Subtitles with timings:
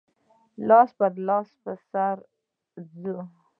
[0.67, 2.23] لاس په لاس به سره
[2.99, 3.17] ځو.